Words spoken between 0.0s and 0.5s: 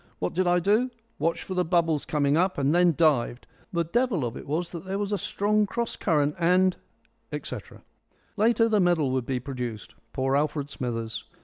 What did